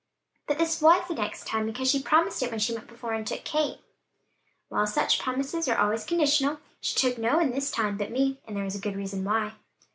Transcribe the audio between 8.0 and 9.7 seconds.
me), and there was a good reason why."